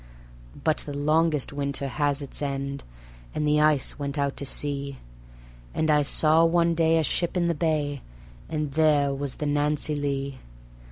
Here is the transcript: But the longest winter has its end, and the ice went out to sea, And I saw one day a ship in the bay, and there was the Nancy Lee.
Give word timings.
But 0.63 0.77
the 0.77 0.95
longest 0.95 1.53
winter 1.53 1.87
has 1.87 2.23
its 2.23 2.41
end, 2.41 2.83
and 3.35 3.47
the 3.47 3.61
ice 3.61 3.99
went 3.99 4.17
out 4.17 4.35
to 4.37 4.47
sea, 4.47 4.97
And 5.75 5.91
I 5.91 6.01
saw 6.01 6.43
one 6.43 6.73
day 6.73 6.97
a 6.97 7.03
ship 7.03 7.37
in 7.37 7.47
the 7.47 7.53
bay, 7.53 8.01
and 8.49 8.71
there 8.71 9.13
was 9.13 9.35
the 9.35 9.45
Nancy 9.45 9.95
Lee. 9.95 10.39